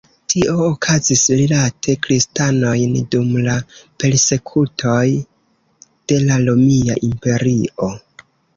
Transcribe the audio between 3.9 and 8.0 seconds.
persekutoj de la Romia Imperio.